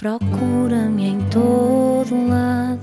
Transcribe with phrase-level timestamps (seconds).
[0.00, 2.78] Procura-me em todo lado,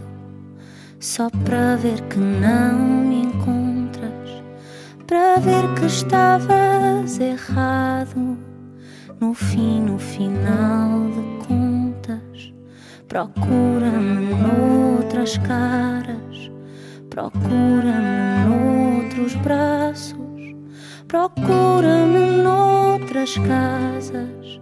[0.99, 4.43] só para ver que não me encontras,
[5.07, 8.37] para ver que estavas errado.
[9.21, 12.53] No fim, no final de contas,
[13.07, 16.51] procura-me noutras caras,
[17.09, 20.53] procura-me noutros braços,
[21.07, 24.59] procura-me noutras casas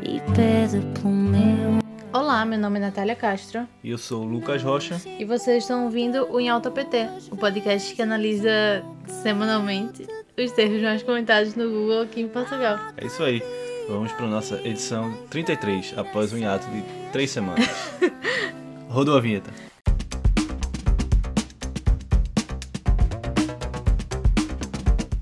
[0.00, 1.85] e pede pelo meu.
[2.16, 4.98] Olá, meu nome é Natália Castro E eu sou o Lucas Rocha.
[5.18, 8.82] e vocês estão ouvindo o Em Alta PT, o podcast que analisa
[9.22, 10.06] semanalmente
[10.38, 12.78] os termos mais comentados no Google aqui em Portugal.
[12.96, 13.42] É isso aí.
[13.86, 16.82] Vamos para nossa edição 33, após um hiato de
[17.12, 17.68] três semanas.
[18.88, 19.50] Rodou a vinheta.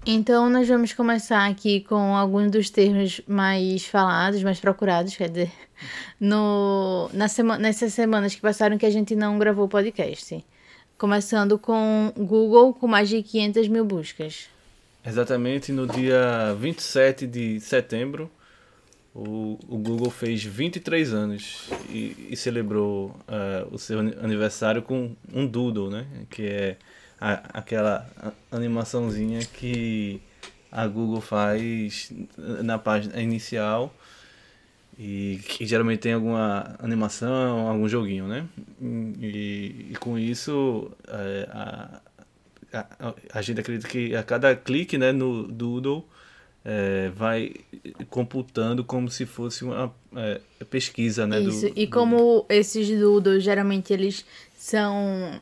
[0.06, 5.50] Então, nós vamos começar aqui com alguns dos termos mais falados, mais procurados, quer dizer,
[6.20, 10.44] no, na sema, nessas semanas que passaram que a gente não gravou o podcast.
[10.98, 14.46] Começando com Google, com mais de 500 mil buscas.
[15.04, 18.30] Exatamente no dia 27 de setembro,
[19.14, 25.14] o, o Google fez 23 anos e, e celebrou eh, o seu ani- aniversário com
[25.32, 26.06] um doodle, né?
[26.30, 26.76] Que é
[27.20, 28.06] a- aquela
[28.50, 30.20] animaçãozinha que
[30.70, 33.94] a Google faz na página inicial
[34.98, 38.46] e que geralmente tem alguma animação, algum joguinho, né?
[39.20, 42.00] E, e com isso eh, a,
[42.72, 46.04] a, a gente acredita que a cada clique né, no Doodle
[46.64, 47.52] eh, vai
[48.08, 53.42] computando como se fosse uma eh, pesquisa né, do- Isso, e do- como esses doodles,
[53.42, 54.24] geralmente eles
[54.56, 55.40] são...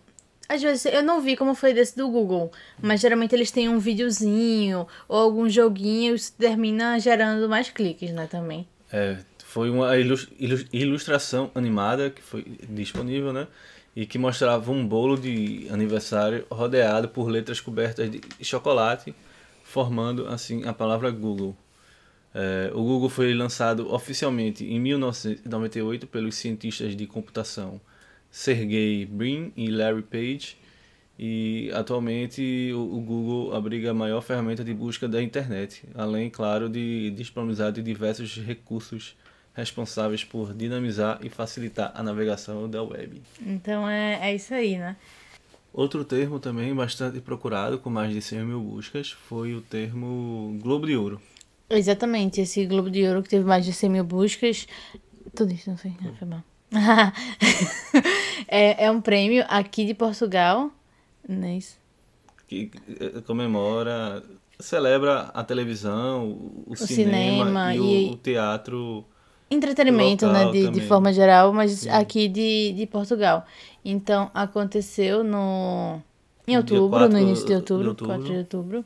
[0.49, 3.79] Às vezes, eu não vi como foi desse do Google, mas geralmente eles têm um
[3.79, 8.67] videozinho ou algum joguinho e isso termina gerando mais cliques, né, também.
[8.93, 13.47] É, foi uma ilus- ilus- ilustração animada que foi disponível, né?
[13.95, 19.15] E que mostrava um bolo de aniversário rodeado por letras cobertas de chocolate,
[19.63, 21.57] formando assim a palavra Google.
[22.35, 27.81] É, o Google foi lançado oficialmente em 1998 pelos cientistas de computação
[28.33, 30.57] Sergey Brin e Larry Page.
[31.19, 37.11] E atualmente o, Google abriga a maior ferramenta de busca da internet, além, claro, de
[37.11, 39.15] disponibilizar de diversos recursos
[39.55, 43.23] responsáveis por dinamizar e facilitar a navegação da web.
[43.47, 44.97] Então é, é isso aí, né?
[45.73, 50.87] Outro termo também bastante procurado, com mais de 100 mil buscas, foi o termo Globo
[50.87, 51.21] de Ouro.
[51.69, 54.67] Exatamente, esse Globo de Ouro que teve mais de 100 mil buscas.
[55.35, 56.43] Tudo isso, não sei, ah, foi mal.
[58.49, 60.71] é, é um prêmio aqui de Portugal,
[61.29, 61.83] não é isso?
[62.53, 64.23] que eh, comemora,
[64.61, 69.05] celebra a televisão, o, o cinema cinema, e, O, o teatro.
[69.51, 73.45] Entretenimento, né, de, de forma geral, mas aqui de, de Portugal.
[73.85, 76.01] Então, aconteceu no...
[76.47, 78.15] Em outubro, 4 no início de de outubro, outubro.
[78.15, 78.85] 4 de outubro.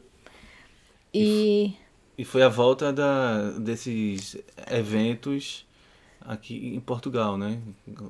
[1.14, 1.72] E...
[2.18, 4.36] E foi a volta da, desses
[4.70, 5.65] eventos
[6.26, 7.60] aqui em Portugal, né?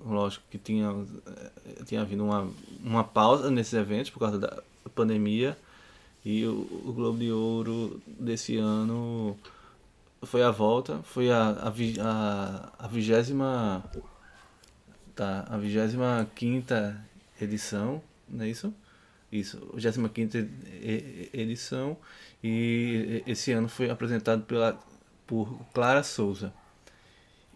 [0.05, 0.89] Lógico que tinha,
[1.27, 2.49] eh, tinha havido uma,
[2.83, 4.63] uma pausa nesses eventos por causa da
[4.95, 5.57] pandemia.
[6.25, 6.53] E o,
[6.85, 9.37] o Globo de Ouro desse ano
[10.23, 13.85] foi a volta, foi a, a, a, vigésima
[15.15, 17.01] tá, a vigésima quinta
[17.41, 18.75] edição, não é isso?
[19.31, 20.49] Isso, 25 e-
[20.83, 21.97] e- edição
[22.43, 24.79] e esse ano foi apresentado pela,
[25.27, 26.53] por Clara Souza.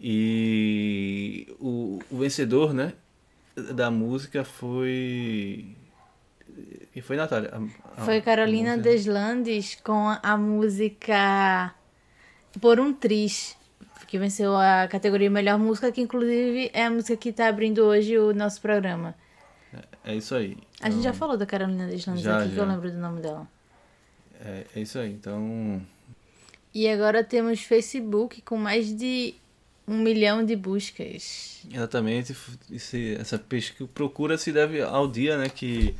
[0.00, 2.94] E o, o vencedor, né,
[3.74, 5.66] da música foi
[6.94, 7.50] e foi Natália.
[7.52, 8.90] a- a- Foi Carolina música.
[8.90, 11.74] Deslandes com a, música
[12.60, 13.56] Por um Tris,
[14.08, 18.18] que venceu a categoria Melhor Música, que inclusive é a música que tá abrindo hoje
[18.18, 19.14] o nosso programa.
[20.02, 20.56] É isso aí.
[20.80, 22.72] A gente já Então, falou da Carolina Deslandes Já, aqui, que eu já.
[22.72, 23.46] lembro do nome dela.
[24.42, 25.12] É, é isso aí.
[25.12, 25.80] Então,
[26.74, 29.34] E agora temos Facebook com mais de
[29.90, 31.66] um milhão de buscas.
[31.68, 32.34] Exatamente,
[32.70, 35.96] esse, essa pesquisa procura se deve ao dia né, que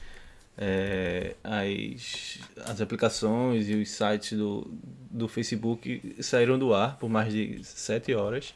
[0.56, 4.70] é, as, as aplicações e os sites do,
[5.10, 8.54] do Facebook saíram do ar por mais de sete horas.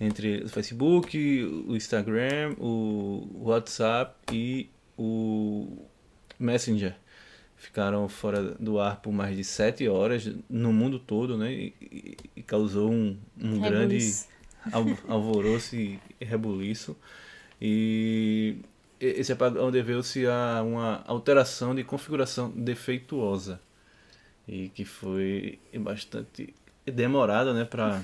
[0.00, 1.16] Entre o Facebook,
[1.68, 5.86] o Instagram, o WhatsApp e o
[6.38, 6.96] Messenger.
[7.56, 11.52] Ficaram fora do ar por mais de sete horas no mundo todo, né?
[11.52, 13.98] E, e- causou um, um grande
[15.08, 16.96] alvoroço e rebuliço.
[17.60, 18.56] E
[19.00, 23.60] esse apagão deveu-se a uma alteração de configuração defeituosa
[24.46, 26.54] e que foi bastante
[26.84, 28.02] demorada, né, para.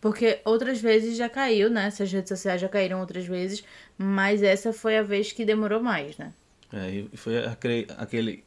[0.00, 1.86] Porque outras vezes já caiu, né?
[1.86, 3.64] Essas redes sociais já caíram outras vezes,
[3.98, 6.32] mas essa foi a vez que demorou mais, né?
[6.72, 8.44] É, e foi aquele, aquele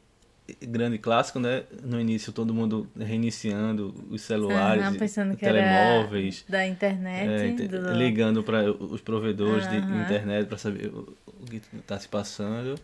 [0.60, 1.64] grande clássico, né?
[1.82, 4.84] No início todo mundo reiniciando os celulares,
[5.36, 7.64] que telemóveis, da internet.
[7.64, 10.02] é, do- ligando para os provedores de Aham.
[10.02, 12.78] internet para saber o, o que está se passando.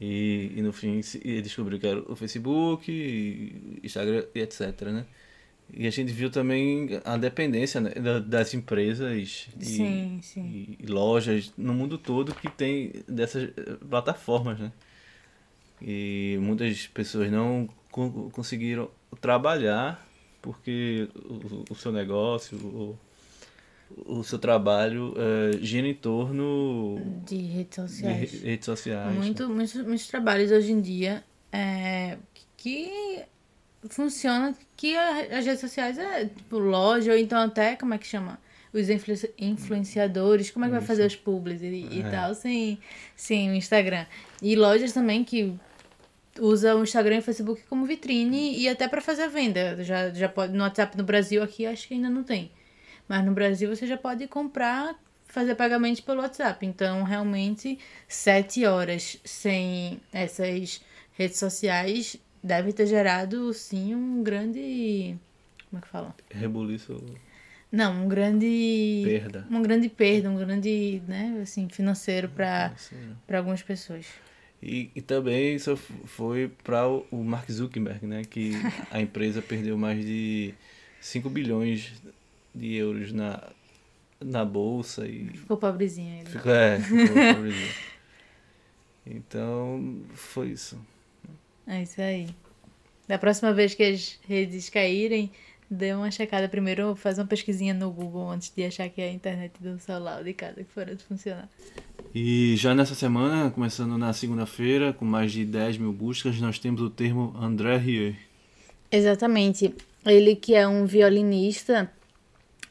[0.00, 2.90] E, e no fim se- e descobriu que era o Facebook,
[3.82, 5.04] Instagram e etc, né?
[5.72, 9.14] E a gente viu também a dependência né, da- das empresas
[9.58, 10.40] e, Sim, sim.
[10.80, 14.72] e- e lojas no mundo todo que tem dessas eh, plataformas, né?
[15.82, 18.90] E muitas pessoas não con- conseguiram
[19.20, 20.06] trabalhar
[20.42, 22.98] porque o, o seu negócio, o,
[24.06, 28.32] o seu trabalho eh, gira em torno De redes de sociais.
[28.32, 29.12] re- redes sociais.
[29.12, 29.18] né?
[29.18, 32.16] Muito, muitos, muitos trabalhos hoje em dia é,
[32.56, 33.22] que
[33.88, 38.38] funciona que as redes sociais é tipo loja ou então até como é que chama
[38.72, 42.10] os influ- influenciadores como é que vai fazer os publis e, e É.
[42.10, 42.78] tal sem
[43.16, 44.04] sem o Instagram
[44.42, 45.54] e lojas também que
[46.40, 50.10] usa o Instagram e o Facebook como vitrine e até para fazer a venda já
[50.10, 52.50] já pode no WhatsApp no Brasil aqui acho que ainda não tem
[53.10, 54.94] mas no Brasil você já pode comprar,
[55.26, 56.64] fazer pagamentos pelo WhatsApp.
[56.64, 57.76] Então, realmente,
[58.06, 60.80] sete horas sem essas
[61.18, 65.18] redes sociais deve ter gerado, sim, um grande.
[65.68, 66.14] Como é que fala?
[66.30, 67.04] Rebuliço,
[67.72, 69.02] Não, um grande.
[69.04, 69.44] perda.
[69.50, 72.72] Uma grande perda, um grande, né, assim, financeiro para
[73.26, 74.06] para algumas pessoas.
[74.62, 78.22] E, e também isso foi para o o Mark Zuckerberg, né?
[78.28, 78.52] Que
[78.90, 80.54] a empresa perdeu mais de
[81.00, 81.92] 5 bilhões
[82.54, 83.42] de euros na,
[84.20, 86.28] na bolsa e Ficou pobrezinho ele.
[86.28, 87.72] ficou, é, ficou pobrezinho.
[89.06, 90.78] Então, foi isso.
[91.66, 92.28] É isso aí.
[93.08, 95.30] Da próxima vez que as redes caírem,
[95.70, 99.12] dê uma checada primeiro, faz uma pesquisinha no Google antes de achar que é a
[99.12, 101.48] internet do celular de casa que fora de funcionar.
[102.12, 106.80] E já nessa semana, começando na segunda-feira, com mais de 10 mil buscas, nós temos
[106.80, 108.16] o termo André Rieu.
[108.90, 109.72] Exatamente.
[110.04, 111.88] Ele que é um violinista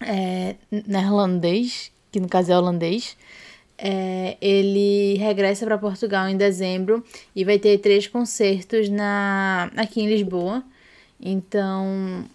[0.01, 3.15] é, neerlandês, que no caso é holandês,
[3.77, 7.01] é, ele regressa para Portugal em dezembro
[7.33, 10.61] e vai ter três concertos na, aqui em Lisboa.
[11.21, 12.25] Então,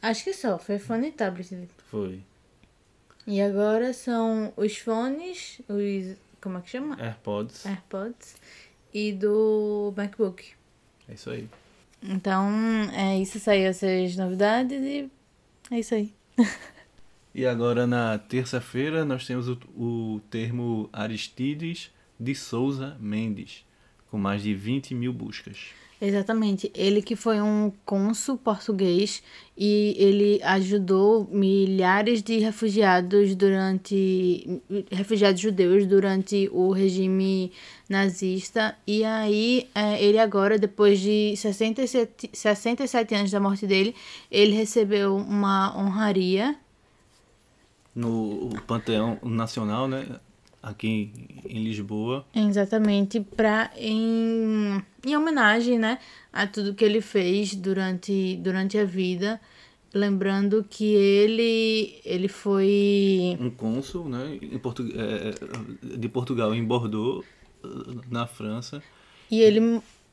[0.00, 1.68] Acho que só, foi iPhone e tablet.
[1.90, 2.20] Foi.
[3.26, 6.16] E agora são os fones, os.
[6.42, 7.00] Como é que chama?
[7.00, 7.64] AirPods.
[7.64, 8.36] AirPods.
[8.92, 10.44] E do MacBook.
[11.08, 11.48] É isso aí.
[12.02, 12.50] Então,
[12.92, 15.10] é isso, saiu essas novidades e
[15.70, 16.12] é isso aí.
[17.34, 23.64] E agora na terça-feira nós temos o, o termo Aristides de Souza Mendes,
[24.10, 25.70] com mais de 20 mil buscas.
[26.04, 26.68] Exatamente.
[26.74, 29.22] Ele que foi um cônsul português
[29.56, 37.52] e ele ajudou milhares de refugiados durante refugiados judeus durante o regime
[37.88, 43.94] nazista e aí é, ele agora depois de 67, 67 anos da morte dele
[44.28, 46.56] ele recebeu uma honraria
[47.94, 50.18] No Panteão Nacional, né?
[50.60, 51.12] Aqui
[51.44, 52.24] em Lisboa.
[52.34, 55.98] Exatamente, pra, em, em homenagem, né,
[56.32, 59.40] a tudo que ele fez durante, durante a vida.
[59.94, 63.36] Lembrando que ele, ele foi.
[63.38, 64.38] Um cônsul, né?
[64.40, 67.22] Em Portu é, de Portugal em Bordeaux,
[68.10, 68.82] na França.
[69.30, 69.60] E ele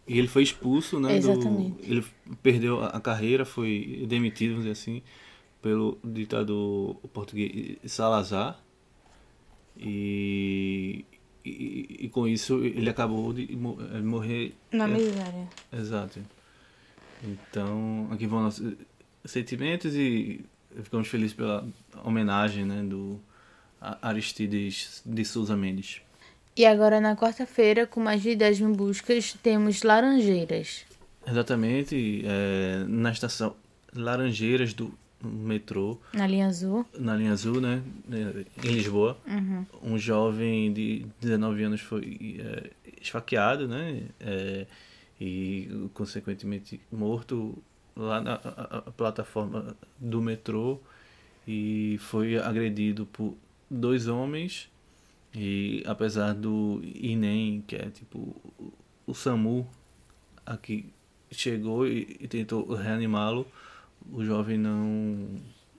[0.05, 1.07] E ele foi expulso, né?
[1.07, 1.77] do- Exatamente.
[1.89, 2.03] ele
[2.43, 5.01] perdeu a a carreira, foi demitido, vamos dizer assim,
[5.61, 8.61] pelo ditador português Salazar.
[9.77, 11.05] E,
[11.43, 14.53] e, e com isso ele acabou de eh, morrer.
[14.71, 15.47] Na é, miséria.
[15.71, 16.19] Exato.
[17.23, 18.73] Então, aqui vão nossos
[19.25, 20.45] sentimentos e
[20.83, 21.67] ficamos felizes pela
[22.03, 23.19] homenagem né, do
[24.01, 26.01] Aristides de Souza Mendes.
[26.55, 30.85] E agora na quarta-feira, com mais de 10 mil buscas, temos Laranjeiras.
[31.25, 33.55] Exatamente, é, na estação
[33.93, 36.85] Laranjeiras do metrô, Na linha azul.
[36.97, 39.65] na linha azul, né, é, em Lisboa, Uhum.
[39.83, 42.69] um jovem de 19 anos foi é,
[43.01, 44.65] esfaqueado, né, é,
[45.19, 47.57] e consequentemente morto
[47.95, 50.79] lá na a- a- plataforma do metrô.
[51.47, 53.35] E foi agredido por
[53.69, 54.69] dois homens.
[55.35, 58.17] E apesar do INEM, que é tipo
[58.57, 58.71] o-
[59.07, 59.67] o SAMU
[60.45, 60.85] aqui
[61.31, 63.45] chegou e, e tentou reanimá-lo,
[64.11, 65.27] o jovem não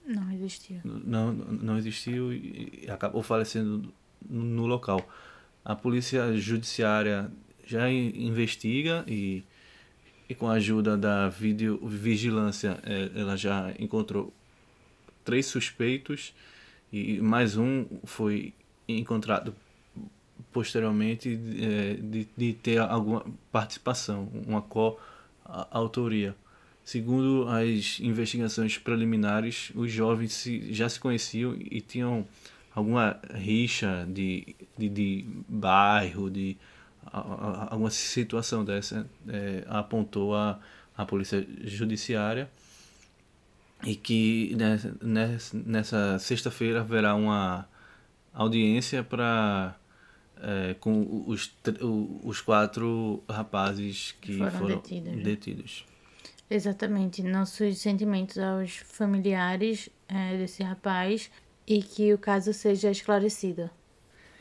[0.06, 0.80] Não resistiu.
[0.84, 3.92] não, não existiu e acabou falecendo
[4.28, 5.08] no, local.
[5.64, 7.30] A polícia judiciária
[7.66, 9.44] já in- investiga e,
[10.28, 14.32] e com a ajuda da videovigilância eh, ela já encontrou
[15.24, 16.32] três suspeitos
[16.92, 18.52] e mais um foi
[18.88, 19.54] encontrado
[20.52, 21.28] posteriormente
[21.60, 26.34] eh, de, de ter alguma participação, uma co-autoria.
[26.90, 32.26] Segundo as investigações preliminares, os jovens se, já se conheciam e tinham
[32.74, 36.56] alguma rixa de, de, de bairro, de
[37.06, 40.58] a- a- alguma situação dessa, eh, apontou a,
[40.96, 42.50] a polícia judiciária
[43.86, 44.96] e que nessa,
[45.64, 47.68] nessa, sexta-feira haverá uma
[48.34, 49.76] audiência para
[50.80, 51.52] com os,
[52.24, 55.89] os quatro rapazes que Foram foram, detidos, detidos.
[56.50, 57.22] Exatamente.
[57.22, 61.30] Nossos sentimentos aos familiares eh, desse rapaz
[61.66, 63.70] e que o caso seja esclarecido.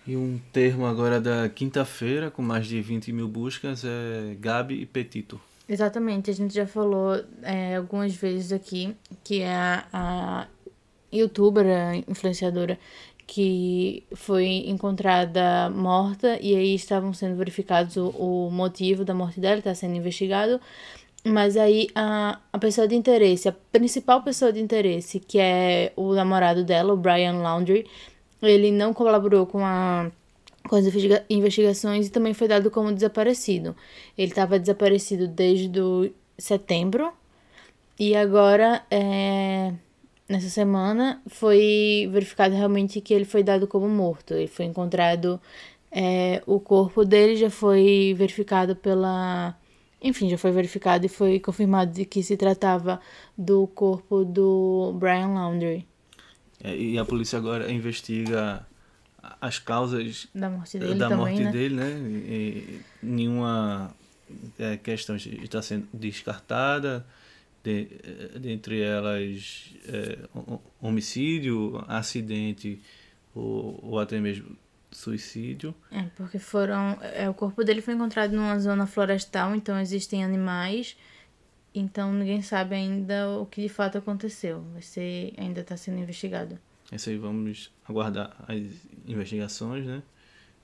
[0.07, 4.85] E um termo agora da quinta-feira, com mais de 20 mil buscas, é Gabi e
[4.87, 5.39] Petito.
[5.67, 10.47] Exatamente, a gente já falou é, algumas vezes aqui que é a, a
[11.13, 12.79] youtuber, a influenciadora,
[13.27, 19.59] que foi encontrada morta e aí estavam sendo verificados o, o motivo da morte dela,
[19.59, 20.59] está sendo investigado.
[21.25, 26.13] Mas aí a, a pessoa de interesse, a principal pessoa de interesse, que é o
[26.13, 27.85] namorado dela, o Brian Laundrie,
[28.41, 30.11] ele não colaborou com a
[30.67, 33.75] com as investiga- investigações e também foi dado como desaparecido.
[34.17, 35.71] Ele estava desaparecido desde
[36.37, 37.11] setembro
[37.99, 39.73] e agora, é,
[40.27, 44.33] nessa semana, foi verificado realmente que ele foi dado como morto.
[44.33, 45.41] Ele foi encontrado,
[45.91, 49.57] é, o corpo dele já foi verificado pela.
[50.01, 52.99] Enfim, já foi verificado e foi confirmado de que se tratava
[53.37, 55.85] do corpo do Brian Laundrie,
[56.63, 58.65] É, e a polícia agora investiga
[59.41, 61.51] as causas da morte dele da também, morte né?
[61.51, 61.91] dele, né?
[62.09, 63.95] E nenhuma
[64.57, 67.05] é, questão está sendo descartada,
[67.63, 72.81] de, eh, dentre elas é, ho- homicídio, acidente
[73.35, 74.57] ou, ou até mesmo
[74.91, 75.73] suicídio.
[75.91, 76.97] É, porque foram.
[77.01, 80.97] É, o corpo dele foi encontrado numa zona florestal, então existem animais.
[81.73, 84.61] Então ninguém sabe ainda o que de fato aconteceu.
[84.73, 85.33] Vai ser.
[85.37, 86.57] ainda está sendo investigado.
[86.91, 88.61] Esse aí vamos aguardar as
[89.07, 90.01] investigações, né?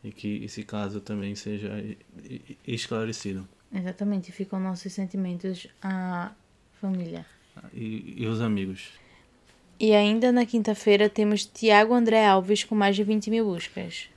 [0.03, 1.72] E que esse caso também seja
[2.65, 3.48] esclarecido.
[3.74, 6.32] Exatamente, ficam nossos sentimentos à
[6.79, 7.25] família.
[7.74, 8.91] E, e os amigos.
[9.79, 14.10] E ainda na quinta-feira temos Tiago André Alves com mais de 20 mil buscas.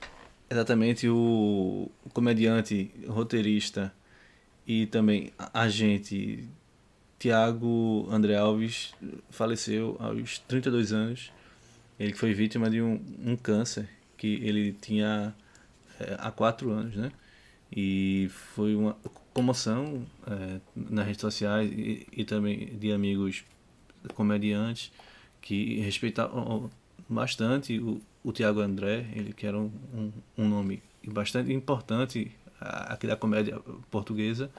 [0.49, 3.93] Exatamente o comediante, roteirista
[4.65, 6.47] e também agente
[7.19, 8.93] Tiago André Alves
[9.29, 11.31] faleceu aos 32 anos.
[11.99, 15.35] Ele foi vítima de um, um câncer que ele tinha
[15.99, 17.11] eh, há quatro anos, né?
[17.75, 18.97] E foi uma
[19.33, 23.43] comoção eh, nas redes sociais e, e também de amigos
[24.15, 24.91] comediantes
[25.41, 26.69] que respeitavam
[27.07, 33.07] bastante o, o Tiago André, ele que era um, um, um nome bastante importante aqui
[33.07, 34.49] da comédia portuguesa.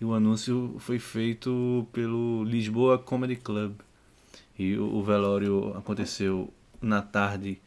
[0.00, 3.74] E o anúncio foi feito pelo Lisboa Comedy Club.
[4.58, 7.58] E o, o velório aconteceu na tarde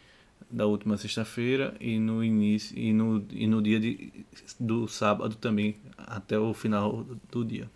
[0.50, 4.12] da última sexta-feira e no início e no, e no dia de,
[4.60, 7.70] do sábado também até o final do dia.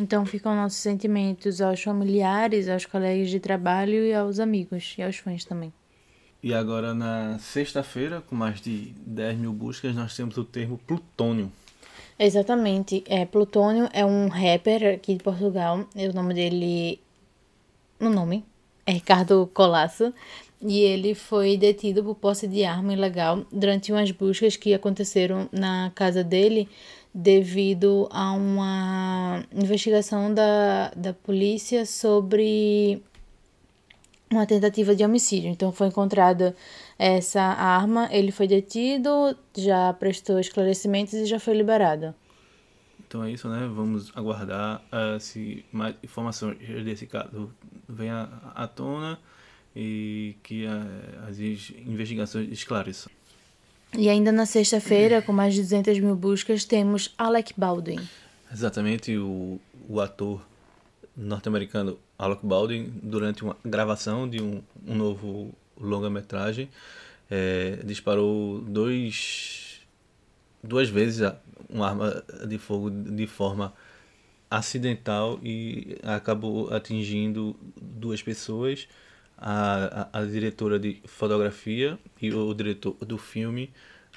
[0.00, 5.16] Então ficam nossos sentimentos aos familiares, aos colegas de trabalho e aos amigos e aos
[5.16, 5.72] fãs também.
[6.40, 11.50] E agora na sexta-feira, com mais de 10 mil buscas, nós temos o termo plutônio.
[12.16, 13.02] Exatamente.
[13.08, 15.84] É, Plutônio é um rapper aqui de Portugal.
[15.96, 17.00] O nome dele.
[17.98, 18.44] O nome
[18.86, 20.14] é Ricardo Colasso.
[20.60, 25.90] E ele foi detido por posse de arma ilegal durante umas buscas que aconteceram na
[25.92, 26.68] casa dele
[27.20, 33.02] devido a uma investigação da, da polícia sobre
[34.30, 35.50] uma tentativa de homicídio.
[35.50, 36.54] Então foi encontrada
[36.96, 42.14] essa arma, ele foi detido, já prestou esclarecimentos e já foi liberado.
[43.00, 43.68] Então é isso, né?
[43.74, 47.50] Vamos aguardar uh, se mais informações desse caso
[47.88, 49.18] venham à tona
[49.74, 53.17] e que uh, as investigações esclareçam.
[53.96, 58.00] E ainda na sexta-feira, com mais de 200 mil buscas, temos Alec Baldwin.
[58.52, 60.40] Exatamente, o, o ator
[61.16, 66.68] norte-americano Alec Baldwin, durante uma gravação de um, um novo longa-metragem,
[67.30, 69.80] é, disparou dois,
[70.62, 71.32] duas vezes
[71.68, 73.72] uma arma de fogo de forma
[74.50, 78.88] acidental e acabou atingindo duas pessoas,
[79.38, 83.70] a, a, diretora de fotografia e o diretor do filme.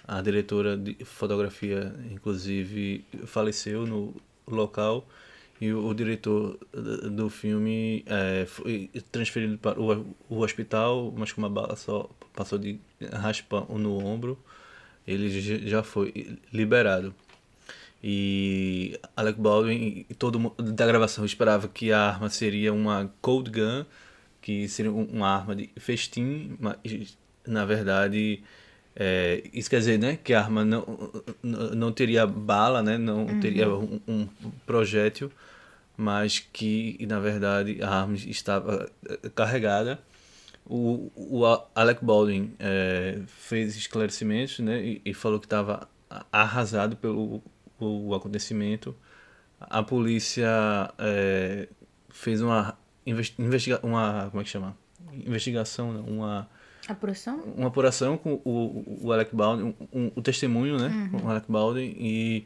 [0.08, 4.14] A diretora de fotografia, inclusive, faleceu no
[4.48, 5.08] local
[5.62, 11.40] e o, o diretor do filme é, foi transferido para o, o hospital, mas com
[11.40, 12.80] uma bala só passou de
[13.14, 14.40] raspão no ombro,
[15.08, 15.30] ele
[15.68, 17.14] já foi liberado.
[18.04, 23.86] E Alec Baldwin todo mundo da gravação esperava que a arma seria uma cold gun,
[24.42, 28.44] que seria uma arma de festim, mas na verdade
[28.96, 30.86] é, isso quer dizer né, que a arma não,
[31.44, 33.40] não teria bala, né, não uhum.
[33.40, 34.28] teria um, um
[34.66, 35.32] projétil,
[35.96, 40.00] mas que na verdade a arma estava eh, carregada.
[40.66, 41.44] O, o
[41.76, 45.88] Alec Baldwin é, fez esclarecimentos né, e, e falou que estava
[46.32, 47.42] arrasado pelo
[47.80, 48.96] o acontecimento.
[49.60, 51.68] A polícia é,
[52.10, 54.76] fez uma investiga uma como é que chama
[55.14, 56.50] investigação uma
[56.88, 61.20] apuração uma apuração com o, o Alec Baldwin um, um, o testemunho né uhum.
[61.20, 62.46] com o Alec Baldwin e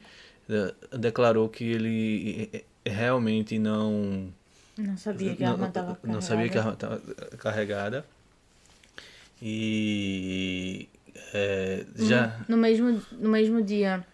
[0.50, 4.30] uh, declarou que ele realmente não
[4.78, 6.13] não sabia que a arma estava carregada.
[6.13, 7.00] Não sabia que a arma estava
[7.38, 8.06] carregada.
[9.41, 10.89] E
[11.34, 12.39] é, já.
[12.48, 14.06] No, no, mesmo, no mesmo dia,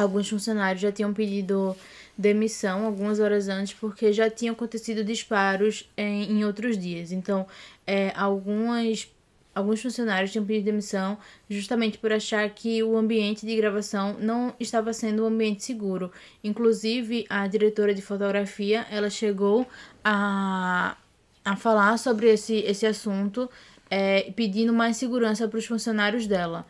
[0.00, 1.76] alguns funcionários já tinham pedido
[2.16, 7.12] demissão algumas horas antes porque já tinham acontecido disparos em, em outros dias.
[7.12, 7.46] Então,
[7.86, 9.08] é, algumas
[9.52, 14.92] Alguns funcionários tinham pedido demissão justamente por achar que o ambiente de gravação não estava
[14.92, 16.12] sendo um ambiente seguro.
[16.42, 19.66] Inclusive, a diretora de fotografia, ela chegou
[20.04, 20.96] a,
[21.44, 23.50] a falar sobre esse, esse assunto,
[23.90, 26.64] é, pedindo mais segurança para os funcionários dela.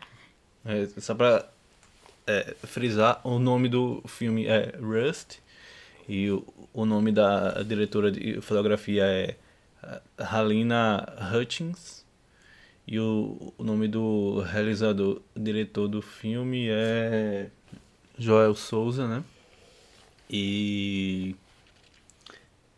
[0.65, 1.47] É, só para
[2.31, 5.39] é, frisar, o nome do filme é Rust
[6.07, 9.35] e o, o nome da diretora de fotografia é
[10.17, 12.05] Halina Hutchins.
[12.87, 17.49] E o, o nome do realizador, diretor do filme é
[18.17, 19.23] Joel Souza, né?
[20.29, 21.35] E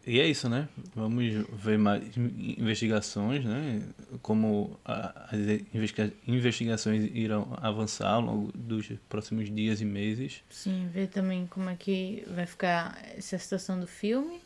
[0.05, 0.67] e é isso, né?
[0.95, 3.81] Vamos ver mais investigações, né?
[4.21, 5.39] Como as
[6.27, 10.43] investigações irão avançar ao longo dos próximos dias e meses.
[10.49, 14.41] Sim, ver também como é que vai ficar essa situação do filme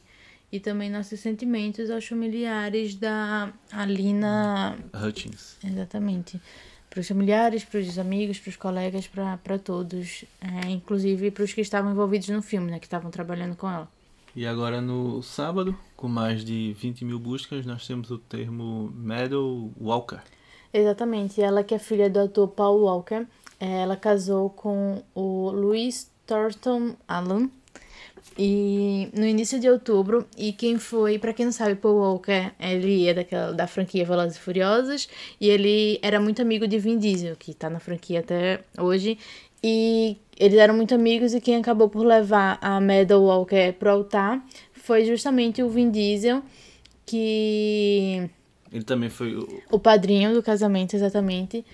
[0.51, 5.57] e também nossos sentimentos aos familiares da Alina Hutchins.
[5.63, 6.39] Exatamente.
[6.89, 11.53] Para os familiares, para os amigos, para os colegas, para todos, é, inclusive para os
[11.53, 13.96] que estavam envolvidos no filme, né, que estavam trabalhando com ela.
[14.37, 19.71] E agora no sábado, com mais de 20 mil buscas, nós temos o termo Meadow
[19.81, 20.19] Walker.
[20.71, 23.25] Exatamente, ela que é filha do ator Paul Walker,
[23.59, 27.49] é, ela casou com o Louis Thornton Allen,
[28.37, 33.07] e no início de outubro, e quem foi, para quem não sabe, Paul Walker, ele
[33.07, 35.09] é daquela da franquia Velozes e Furiosos,
[35.41, 39.17] e ele era muito amigo de Vin Diesel, que tá na franquia até hoje,
[39.63, 44.45] e eles eram muito amigos e quem acabou por levar a Meadow Walker pro altar
[44.73, 46.41] foi justamente o Vin Diesel,
[47.05, 48.29] que
[48.71, 51.65] ele também foi o, o padrinho do casamento, exatamente.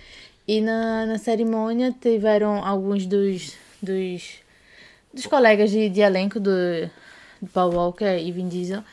[0.48, 4.44] E na, na cerimônia tiveram alguns dos, dos
[5.14, 6.52] dos colegas de, de elenco do,
[7.42, 8.84] do Paul Walker e Vin Diesel,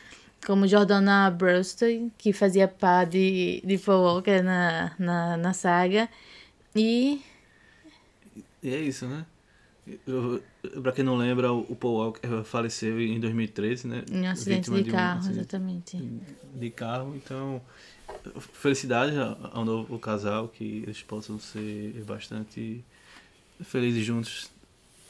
[0.45, 6.07] como Jordana Brewster, que fazia pá de, de Paul Walker na, na, na saga.
[6.75, 7.21] E.
[8.63, 9.25] E é isso, né?
[10.05, 10.41] Eu,
[10.81, 14.03] pra quem não lembra, o Paul Walker faleceu em 2013, né?
[14.11, 15.97] Em um acidente de, de carro, um, exatamente.
[16.53, 17.61] De carro, então.
[18.53, 19.13] Felicidade
[19.51, 22.83] ao novo casal, que eles possam ser bastante
[23.63, 24.49] felizes juntos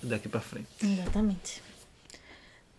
[0.02, 0.68] daqui para frente.
[0.82, 1.62] Exatamente.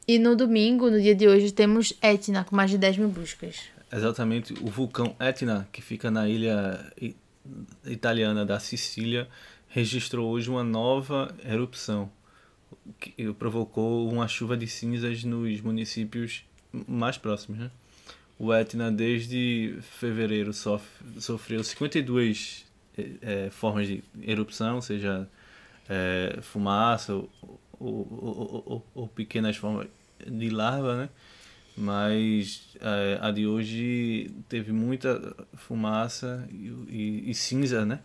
[0.06, 3.64] E no domingo, no dia de hoje, temos Etna com mais de 10 mil buscas.
[3.92, 6.92] Exatamente, o vulcão Etna, que fica na ilha
[7.84, 9.28] italiana da Sicília,
[9.72, 12.10] registrou hoje uma nova erupção,
[13.00, 16.44] que provocou uma chuva de cinzas nos municípios
[16.86, 17.58] mais próximos.
[17.58, 17.70] Né?
[18.38, 20.84] O Etna, desde fevereiro, sof
[21.18, 22.66] sofreu 52
[23.22, 25.26] é, formas de erupção, seja
[25.88, 27.30] é, fumaça ou,
[27.80, 29.88] ou, ou, ou, pequenas formas
[30.26, 31.08] de larva, né?
[31.74, 38.00] Mas é, a de hoje teve muita fumaça e, e, e, cinza, né?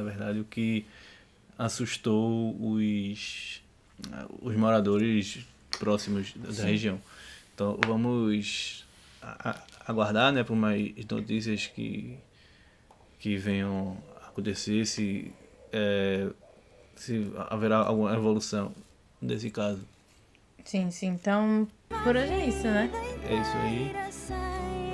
[0.00, 0.86] Na verdade, o que
[1.58, 3.62] assustou os,
[4.40, 5.40] os moradores
[5.78, 6.62] próximos da Sim.
[6.62, 7.00] região.
[7.54, 8.86] Então vamos
[9.86, 12.16] aguardar né, por mais notícias que,
[13.18, 15.30] que venham acontecer, se,
[15.70, 16.30] é,
[16.96, 18.72] se haverá alguma evolução
[19.20, 19.86] desse caso.
[20.64, 21.08] Sim, sim.
[21.08, 21.68] Então,
[22.02, 22.90] por hoje é isso, né?
[23.28, 24.09] É isso aí.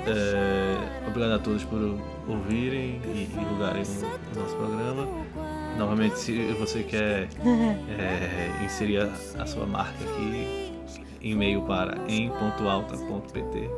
[0.09, 1.79] É, obrigado a todos por
[2.27, 5.07] ouvirem e divulgarem o, nosso programa.
[5.77, 7.27] Novamente, se você quer
[7.99, 10.73] é, inserir a, a, sua marca aqui,
[11.21, 13.69] e-mail para em.alta.pt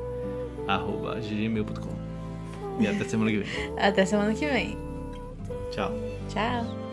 [0.67, 2.09] arroba gmail.com
[2.79, 3.77] e até semana que vem.
[3.77, 4.77] Até semana que vem.
[5.71, 5.91] Tchau.
[6.29, 6.88] Tchau.